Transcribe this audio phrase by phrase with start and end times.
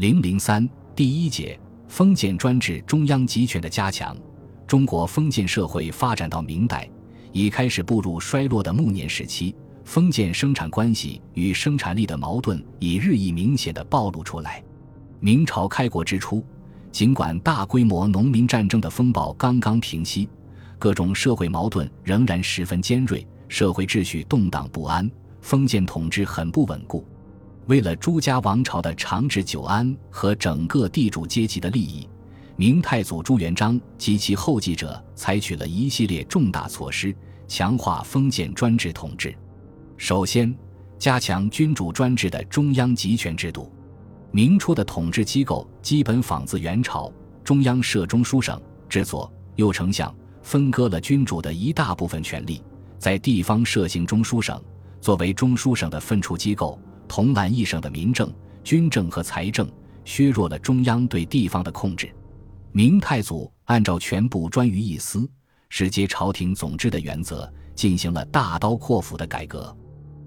[0.00, 4.16] 零零三第一节封建专制中央集权的加强。
[4.66, 6.88] 中国封建社会发展到明代，
[7.32, 9.54] 已开始步入衰落的暮年时期。
[9.84, 14.64] 封建生产关系与生产力的矛盾已日益明显的暴露出来。
[15.18, 16.42] 明朝开国之初，
[16.90, 20.26] 尽管大规模农民战争的风暴刚刚平息，
[20.78, 25.10] 各种社会矛盾仍然十分尖锐，社会秩序动荡不安，
[25.42, 27.04] 封建统治很不稳固。
[27.66, 32.08] 为了朱家王朝的长治久安和整个地主阶级的利益，
[32.56, 37.14] 明太祖朱元璋及其后继者采取了一系列重大措施，
[37.46, 39.34] 强化封建专制统治。
[39.96, 40.52] 首先，
[40.98, 43.70] 加强君主专制的中央集权制度。
[44.32, 52.62] 明初的统治机构基本仿自元朝，中央设中书省，制作右丞相，分割了君主的一大部分权力，
[52.98, 54.62] 在地方设行中书省，
[55.00, 56.78] 作为中书省的分处机构，
[57.10, 58.32] 统揽一省的民政、
[58.62, 59.68] 军政和财政，
[60.04, 62.08] 削弱了中央对地方的控制。
[62.70, 65.28] 明太祖按照全部专于一司，
[65.70, 69.76] 使皆朝廷总制的原则，进行了大刀阔斧的改革。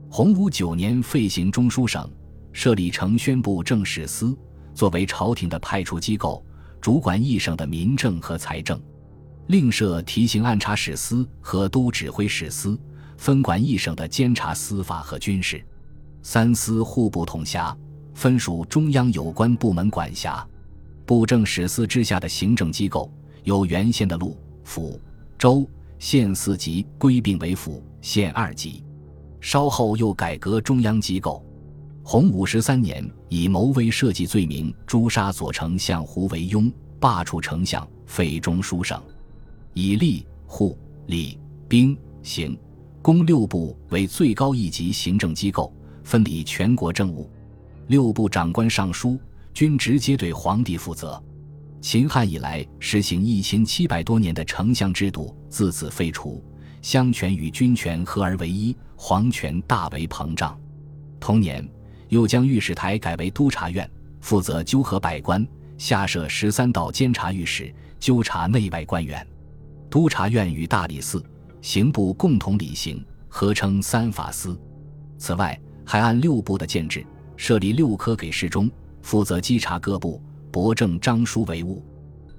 [0.10, 2.12] 洪武九年废行中书省，
[2.52, 4.38] 设立承宣布政史司，
[4.74, 6.46] 作为朝廷的派出机构，
[6.82, 8.78] 主管一省的民政和财政；
[9.48, 12.78] 另设提刑按察使司和都指挥使司，
[13.16, 15.66] 分管一省的监察司法和军事。
[16.26, 17.78] 三司户部统辖，
[18.14, 20.48] 分属中央有关部门管辖。
[21.06, 23.12] 布政使司之下的行政机构，
[23.44, 24.98] 由原先的路、府、
[25.38, 25.68] 州、
[26.00, 28.82] 县四级归并为府、县二级。
[29.42, 31.46] 稍后又改革中央机构，
[32.04, 39.04] 洪武十三年以谋威设计罪名诛杀左丞相胡惟庸，罢黜丞相，废中书省，
[39.74, 42.58] 以吏、户、礼、兵、刑、
[43.02, 47.30] 工六部为最高一级行政机构，分理全国政务。
[47.88, 49.20] 六部长官尚书
[49.54, 51.22] 均直接对皇帝负责。
[51.82, 56.44] 秦汉以来实行一千七百多年的丞相制度自此废除。
[56.82, 60.60] 相权与军权合而为一，皇权大为膨胀。
[61.18, 61.66] 同年，
[62.10, 63.90] 又将御史台改为督察院，
[64.20, 65.48] 负责纠合百官，
[65.78, 69.26] 下设十三道监察御史，纠察内外官员。
[69.90, 71.24] 督察院与大理寺、
[71.62, 74.60] 刑部共同理刑，合称三法司。
[75.18, 77.06] 此外，还按六部的建制，
[77.36, 78.70] 设立六科给事中，
[79.02, 80.22] 负责稽查各部、
[80.52, 81.84] 博正章书为务。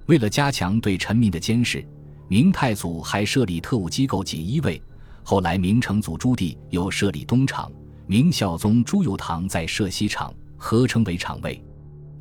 [0.06, 1.86] 为了加强对臣民的监视。
[2.26, 4.82] 明太祖还设立特务机构锦衣卫，
[5.22, 7.70] 后来明成祖朱棣又设立东厂，
[8.06, 11.62] 明孝宗朱佑樘在设西厂，合称为厂卫。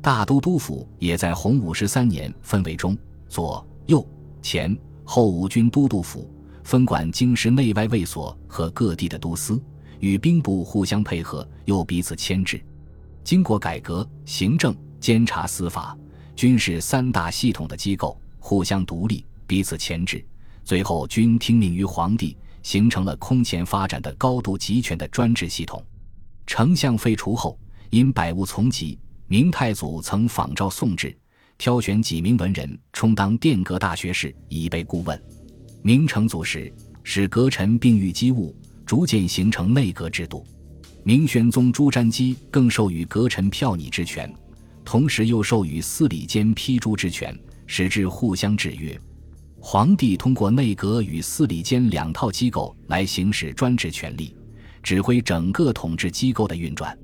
[0.02, 2.96] 大都督府也在洪武十三年分为中、
[3.28, 4.06] 左、右、
[4.42, 6.30] 前、后五军都督府，
[6.62, 9.60] 分管京师内外卫所和各地的都司，
[10.00, 12.62] 与兵部互相配合，又彼此牵制。
[13.22, 15.96] 经过改革，行政、监察、司法、
[16.36, 19.24] 军事三大系统的机构互相独立。
[19.46, 20.24] 彼此牵制，
[20.64, 25.84] 最后均听命于皇帝，形成了空前发展的高度集权的专制系统。
[26.46, 27.58] 丞相废除后，
[27.90, 31.14] 因百物从疾，明太祖曾仿照宋制，
[31.58, 35.22] 挑选几名文人充当殿阁大学士，以备顾问。
[35.82, 36.72] 明成祖时，
[37.02, 40.46] 使阁臣并御机务，逐渐形成内阁制度。
[41.02, 44.32] 明宣宗朱瞻基更授予阁臣票拟之权，
[44.84, 48.98] 同时又授予司礼监批诸之权，使之互相制约。
[49.60, 54.34] 皇帝通过内阁与司礼监两套机构来行使专制权力，
[54.82, 56.98] 指挥整个统治机构的运转。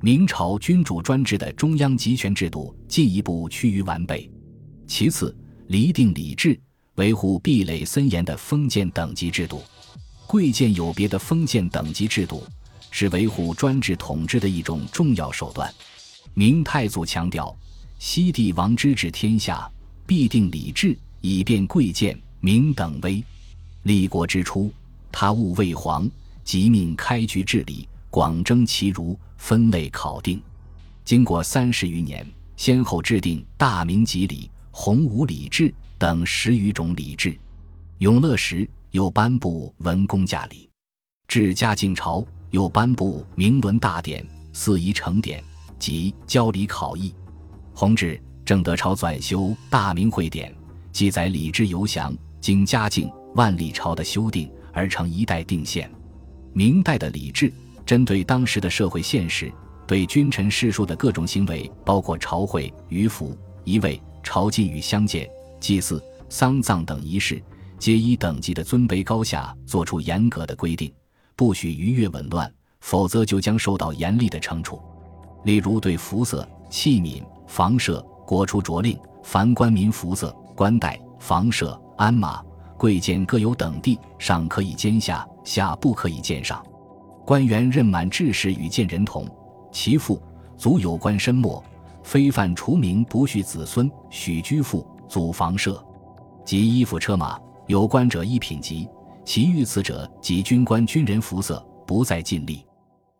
[0.00, 4.30] 明朝君主专制的中央集权制度进一步趋于完备。
[4.86, 5.34] 其次，
[5.68, 6.60] 厘定礼制，
[6.96, 9.62] 维护壁垒森严的封建等级制度。
[10.26, 12.46] 贵贱有别的封建等级制度
[12.90, 15.72] 是维护专制统治的一种重要手段。
[16.34, 17.54] 明太祖强调
[17.98, 19.70] ：“西帝王之治天下，
[20.06, 20.96] 必定礼制。”
[21.26, 23.24] 以便贵贱明等威。
[23.84, 24.70] 立国之初，
[25.10, 26.06] 他务为皇，
[26.44, 30.38] 即命开局治理，广征其儒，分类考定。
[31.02, 37.34] 经过三十余年，先后制定大明集礼、洪武礼制等十余种礼制。
[38.00, 40.70] 永乐时又颁布文公驾礼。
[41.26, 45.42] 至嘉靖朝又颁布明伦大典、四仪成典
[45.80, 47.12] 及交礼考议。
[47.74, 50.54] 弘治、正德朝纂修大明会典。
[50.92, 55.90] 记载礼制由详，经嘉靖、万历朝的修订而成一代定宪。
[56.52, 57.52] 明代的礼制
[57.84, 59.52] 针对当时的社会现实，
[59.88, 67.42] 对君臣士庶的各种行为，包括朝会、舆府、仪位、朝觐与相见、祭祀、丧葬等仪式，
[67.78, 70.92] 皆依等级的尊卑高下作出严格的规定，
[71.36, 72.50] 不许逾越紊乱，
[72.80, 74.80] 否则就将受到严厉的惩处。
[75.44, 82.42] 例如，对服色、器皿、房舍，国出着令，凡官民服色、官带、房舍、鞍马、
[82.78, 86.64] 贵贱各有等地，上可以兼下，下不可以兼上。
[87.26, 89.26] 官员任满制事与贱人同，
[89.70, 90.22] 其父
[90.56, 91.62] 祖有官身没，
[92.02, 95.84] 非犯除名，不续子孙，许居父祖房舍，
[96.44, 98.86] 及衣服车马，有官者一品级，
[99.24, 102.64] 其遇此者及军官军人服色，不再尽力。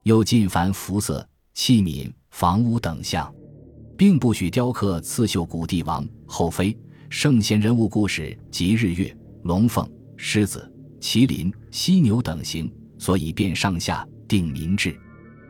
[0.02, 3.32] 又禁凡服色、器皿、房屋等项，
[3.96, 6.76] 并不许雕刻刺绣古帝王、后妃、
[7.08, 10.70] 圣贤人物故事及日月、龙凤、狮子、
[11.00, 14.94] 麒麟、犀牛等形，所以便上下定民制。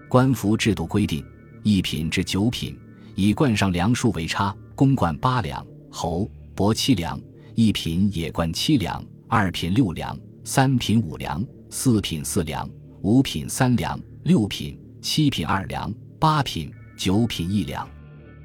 [0.09, 1.25] 官服制度规定，
[1.65, 2.79] 一品至九品，
[3.17, 7.19] 以冠上梁数为差，公冠八两，侯伯七两；
[7.57, 12.69] 一品也冠七两，二品六两，三品五两，四品四两，
[13.03, 13.99] 五品三两。
[14.25, 17.89] 六品、七品二两，八品、九品一两。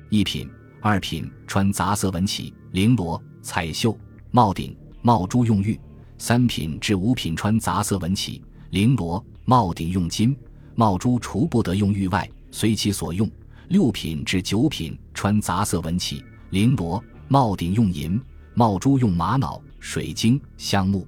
[0.09, 0.47] 一品、
[0.81, 3.97] 二品穿杂色纹旗、绫罗、彩绣、
[4.29, 5.75] 帽顶、帽珠用玉；
[6.17, 10.38] 三品至五品穿杂色纹旗、绫罗、帽顶用金，
[10.75, 13.27] 帽珠除不得用玉外，随其所用。
[13.69, 18.21] 六品至九品穿杂色纹旗、绫罗、帽顶用银，
[18.54, 21.07] 帽珠用玛瑙、水晶、香木。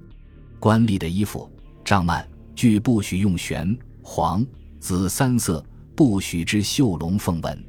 [0.58, 1.50] 官吏的衣服、
[1.84, 2.24] 帐幔
[2.54, 4.44] 俱不许用玄、黄。
[4.80, 7.64] 紫三色不许织绣龙凤纹，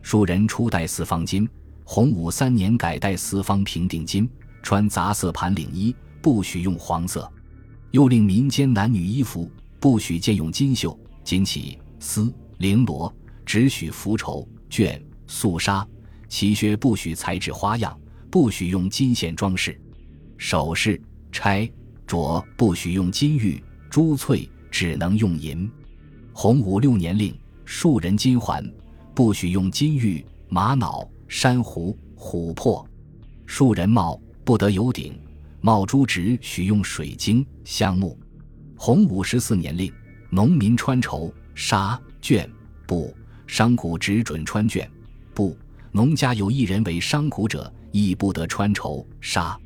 [0.00, 1.46] 庶人初戴四方金，
[1.84, 4.26] 洪武三年改戴四方平定金。
[4.62, 7.30] 穿杂色盘领衣不许用黄色，
[7.90, 13.14] 又令民间男女衣服不许借用金绣、锦旗、丝、绫罗，
[13.44, 15.86] 只许浮绸、绢、素纱。
[16.28, 17.94] 其靴不许裁制花样，
[18.30, 19.80] 不许用金线装饰。
[20.36, 21.00] 首饰、
[21.32, 21.70] 钗、
[22.06, 25.70] 镯不许用金玉、珠翠，只能用银。
[26.32, 27.34] 洪武六年令
[27.64, 28.62] 庶人金环
[29.14, 32.86] 不许用金玉、玛瑙、珊瑚、琥珀；
[33.46, 35.18] 庶人帽不得有顶，
[35.60, 38.18] 帽珠只许用水晶、香木。
[38.76, 39.90] 洪武十四年令
[40.28, 42.46] 农民穿绸、纱、绢、
[42.86, 44.86] 布，商贾只准穿绢、
[45.32, 45.56] 布。
[45.92, 47.72] 农家有一人为商贾者，
[48.04, 49.58] 亦不得穿绸、纱。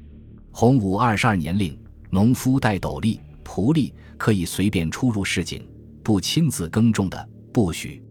[0.52, 1.78] 洪武二十二年令
[2.10, 5.66] 农夫戴斗笠、仆笠可以随便出入市井。
[6.02, 8.02] 不亲自耕种的不许。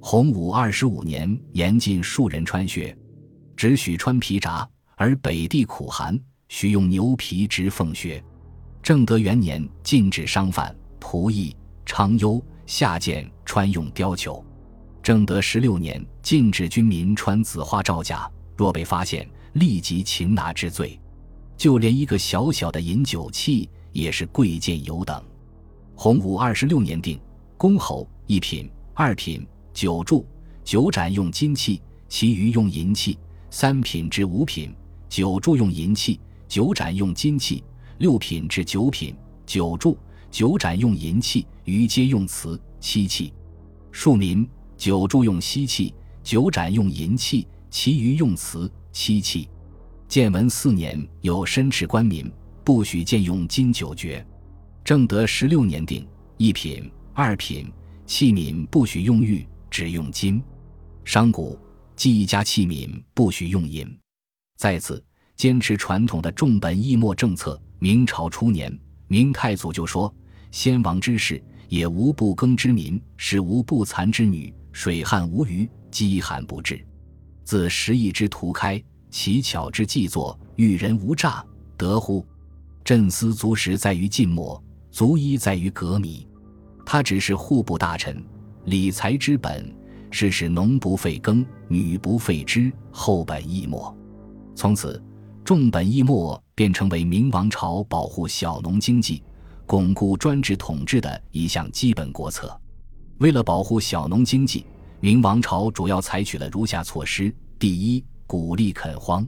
[0.00, 2.96] 洪武二十五年严禁庶人穿靴，
[3.56, 6.18] 只许穿皮札；而北地苦寒，
[6.48, 8.22] 需用牛皮织凤靴。
[8.82, 11.56] 正德元年禁止商贩、仆役、
[11.86, 14.44] 昌优下贱穿用貂裘。
[15.02, 20.98] 正德十六年禁止军民穿紫花罩甲，若被发现，立即擒拿之罪。
[21.56, 25.22] 就连一个小小的饮酒器也是贵贱有等。
[25.94, 27.20] 洪武二十六年定。
[27.56, 30.24] 公侯一品、二品酒注
[30.64, 33.18] 酒盏用金器，其余用银器；
[33.50, 34.74] 三品至五品
[35.10, 36.18] 酒注用银器，
[36.48, 37.62] 酒盏用金器；
[37.98, 39.14] 六品至九品
[39.44, 39.98] 酒注
[40.30, 43.30] 酒盏用银器，余皆用瓷漆器。
[43.92, 44.48] 庶民
[44.78, 45.92] 酒注用锡器，
[46.22, 49.48] 酒盏用银器，其余用瓷漆器。
[50.08, 52.30] 建文四年有申斥官民，
[52.64, 54.26] 不许见用金九爵。
[54.84, 56.06] 正德十六年定
[56.36, 56.90] 一品。
[57.12, 57.70] 二品
[58.06, 60.40] 器皿不许用玉，只用金；
[61.04, 61.58] 商贾
[61.94, 63.86] 记一家器皿不许用银。
[64.56, 65.04] 在此
[65.36, 67.60] 坚持传统的重本抑墨政策。
[67.78, 68.74] 明朝初年，
[69.06, 70.14] 明太祖就说
[70.50, 76.82] ：“先王之事，也无不耕之民，使无不残之女，水旱无余，饥寒不至。
[77.50, 78.80] 自十亿之图开，
[79.10, 81.44] 奇巧之技作，遇人无诈，
[81.76, 82.24] 得乎？
[82.84, 86.24] 朕思足食在于禁末，足一在于革靡。”
[86.86, 88.24] 他只是户部大臣，
[88.66, 89.68] 理财之本
[90.12, 93.92] 是使农不废耕，女不废织，厚本易末。
[94.54, 95.02] 从此，
[95.44, 99.24] 重本易末便成为明王朝保护小农经济、
[99.66, 102.56] 巩固专制统治的一项基本国策。
[103.18, 104.64] 为了保护小农经济，
[105.02, 109.26] 明王朝主要采取了如下措施：第一，鼓励垦荒。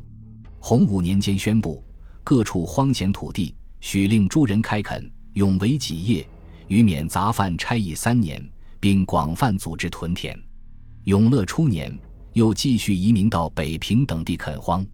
[0.58, 1.82] 洪武年间宣布，
[2.22, 6.26] 各处荒闲土地许令诸人开垦，永为己业。
[6.68, 8.46] 予免杂贩差役三年，
[8.80, 10.38] 并广泛组织屯田。
[11.04, 11.98] 永乐初年，
[12.34, 14.86] 又继续移民到北平等地垦荒，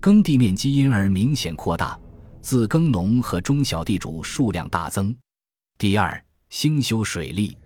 [0.00, 1.98] 耕地面积因而明显扩大，
[2.42, 5.16] 自耕农和中小地主数量大增。
[5.78, 7.56] 第二，兴修水利。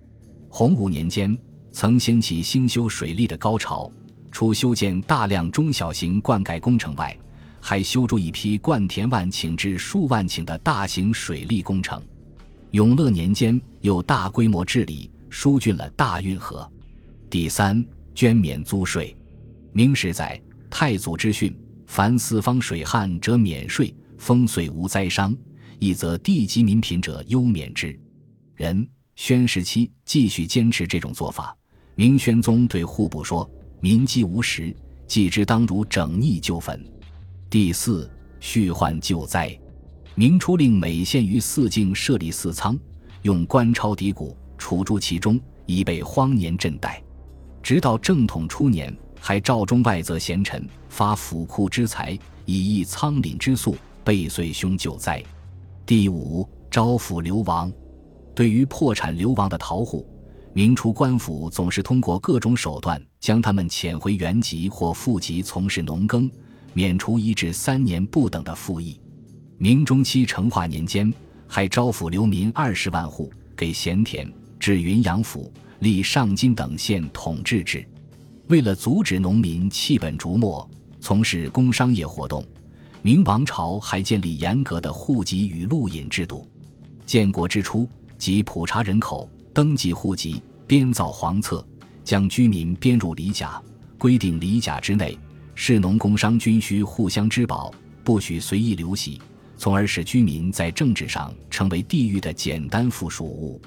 [0.49, 1.37] 洪武年间，
[1.75, 3.91] 曾掀起兴修水利的高潮，
[4.31, 7.19] 除修建大量中小型灌溉工程外，
[7.61, 12.01] 还修筑一批灌田万顷至数万顷的大型水利工程。
[12.71, 16.71] 永乐年间，又大规模治理疏浚了大运河。
[17.29, 19.15] 第三，捐免租税。
[19.73, 20.41] 明史载
[20.71, 21.53] 太祖之训，
[21.87, 25.35] 凡四方水旱者免税，丰岁无灾伤；
[25.81, 27.99] 一则地级民贫者优免之。
[28.55, 31.53] 人宣时期继续坚持这种做法。
[31.95, 33.49] 明宣宗对户部说
[33.81, 34.75] ：“民饥无食，
[35.07, 36.85] 既之当如整逆救坟。”
[37.49, 38.11] 第四，
[38.41, 39.57] 续患救灾。
[40.15, 42.79] 明初令每县于四境设立四仓，
[43.23, 47.03] 用官钞抵谷，储诸其中，以备荒年赈贷。
[47.63, 48.97] 直到正统初年。
[49.27, 53.75] 还召中外则贤臣，发府库之财，以益仓廪之粟，
[54.05, 55.25] 备岁凶救灾。
[55.87, 57.73] 第五，招抚流亡。
[58.35, 60.07] 对于破产流亡的逃户，
[60.57, 66.31] 明初官府总是通过各种手段将他们遣回原籍或复籍从事农耕，
[66.73, 69.01] 免除一至三年不等的赋役。
[69.59, 71.13] 明中期成化年间，
[71.49, 77.85] 还招抚流民二十万户，给咸田，置云阳府，立上京等县统治制。
[78.47, 80.71] 为了阻止农民弃本逐末，
[81.01, 82.47] 从事工商业活动，
[83.03, 86.49] 明王朝还建立严格的户籍与录引制度。
[87.05, 91.65] 建国之初，即普查人口、登记户籍、编造黄册，
[92.03, 93.63] 将居民编入里甲，
[93.97, 95.17] 规定里甲之内，
[95.55, 99.23] 士农工商均需互相知保，不许随意流徙，
[99.57, 103.63] 从而使居民在政治上成为地域的简单附属物。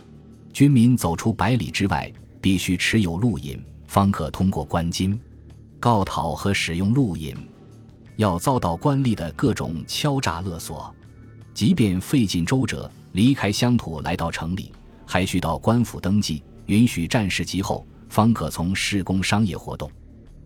[0.52, 3.58] 军民走出百里之外，必须持有路引。
[3.88, 5.18] 方可通过官津
[5.80, 7.34] 告讨和使用路引，
[8.18, 10.94] 要遭到官吏的各种敲诈勒索。
[11.54, 14.74] 即便费尽周折离开乡土来到城里，
[15.08, 19.90] 还需到官府登记，允许战事及后，方可从事工商业活动。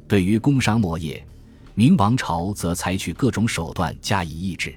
[0.08, 1.26] 对于工商末业，
[1.74, 4.74] 明王朝则采取各种手段加以抑制。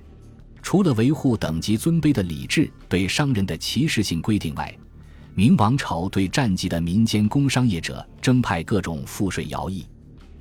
[0.63, 4.75] 除了维护等级尊卑的礼制对商人的歧视性规定外，
[5.35, 9.85] 明王朝对战绩的民间工商业者征派各种赋税徭役，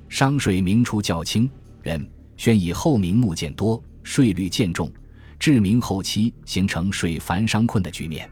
[0.08, 1.50] 商税明初较轻，
[1.82, 2.08] 人
[2.38, 4.90] 宣以后明目渐多，税率渐重，
[5.38, 8.30] 至明后期形成税繁商困的局面。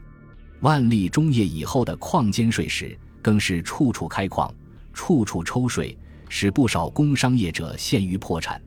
[0.63, 4.49] 万历中叶以后的矿监税时，更是处处开矿，
[4.93, 5.97] 处处抽税，
[6.29, 8.61] 使不少工商业者陷于破产。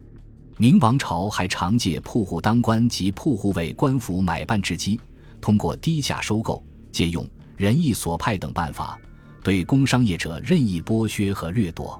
[0.58, 5.00] 明王朝还常借铺户当官及铺户为官府买办之机，
[5.40, 6.62] 通过低价收购、
[6.92, 7.26] 借用。
[7.56, 8.98] 仁义所派等办法，
[9.42, 11.98] 对工商业者任意剥削和掠夺。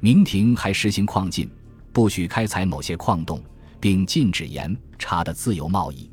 [0.00, 1.50] 明廷还实行矿禁，
[1.92, 3.38] 不许开采某些矿洞，
[3.78, 6.10] 并禁止盐茶的自由贸易。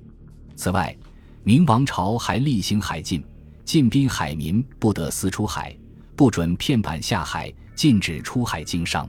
[0.58, 0.94] 此外，
[1.46, 3.22] 明王朝还厉行海禁，
[3.66, 5.78] 禁滨海民不得私出海，
[6.16, 9.08] 不准片板下海，禁止出海经商。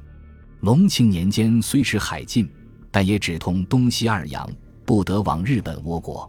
[0.61, 2.51] 隆庆年间虽持海禁，
[2.91, 4.51] 但也只通东西二洋，
[4.85, 6.29] 不得往日本倭国。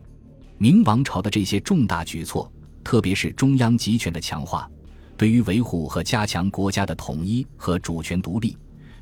[0.59, 2.51] 明王朝的这些重大举措。
[2.83, 4.69] 特别是中央集权的强化，
[5.17, 8.55] 对于维护和加强国家的统一和主权独立，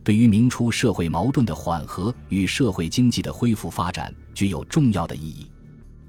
[0.05, 5.51] 对于明初社会矛盾的缓和与社会经济的恢复发展具有重要的意义。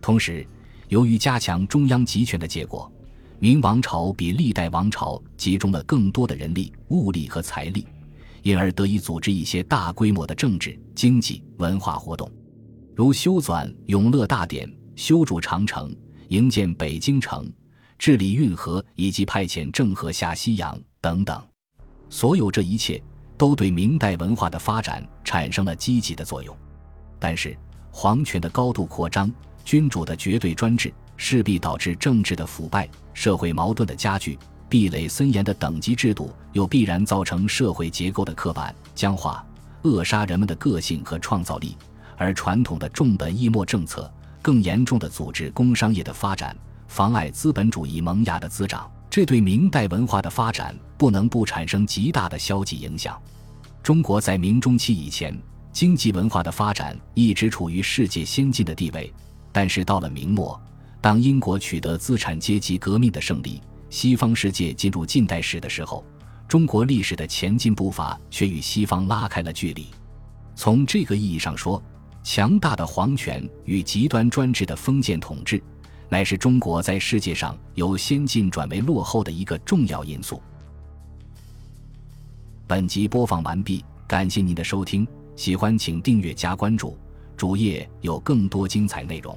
[0.00, 0.46] 同时，
[0.88, 2.90] 由于加强中央集权的结果，
[3.38, 7.86] 明王朝比历代王朝集中了更多的人力、物力和财力，
[8.42, 12.30] 因而得以组织一些大规模的政治、经济、文化活动，
[12.94, 15.94] 如修纂永乐大典、修筑长城、
[16.28, 17.50] 营建北京城。
[17.96, 21.40] 治理运河以及派遣郑和下西洋等等，
[22.10, 23.00] 所有这一切
[23.38, 26.54] 都对明代文化的发展产生了积极的作用。
[27.20, 27.56] 但是，
[27.92, 29.32] 皇权的高度扩张、
[29.64, 34.38] 君主的绝对专制，势必导致政治的腐败、社会矛盾的加剧。
[34.68, 39.44] 壁垒森严的等级制度又必然造成社会结构的刻板僵化，
[39.82, 41.76] 扼杀人们的个性和创造力。
[42.16, 46.56] 而传统的重本抑末政策，更严重的阻止工商业的发展。
[46.88, 53.20] 妨碍资本主义萌芽的滋长，这对明代文化的发展不能不产生极大的消极影响。
[53.82, 55.36] 中国在明中期以前，
[55.72, 59.12] 经济文化的发展一直处于世界先进的地位，
[59.54, 60.60] 但是到了明末，
[61.00, 66.04] 当英国取得资产阶级革命的胜利，西方世界进入近代史的时候，
[66.48, 69.86] 中国历史的前进步伐却与西方拉开了距离。
[70.56, 71.80] 从这个意义上说，
[72.24, 75.62] 强大的皇权与极端专制的封建统治。
[76.08, 80.42] 乃是中国在世界上由先进转为落后的一个重要因素。
[82.66, 85.06] 本集播放完毕，感谢您的收听，
[85.36, 86.96] 喜欢请订阅加关注，
[87.36, 89.36] 主页有更多精彩内容。